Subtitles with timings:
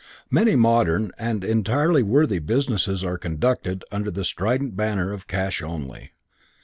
[0.31, 6.13] Many modern and entirely worthy businesses are conducted under the strident banner of "Cash Only."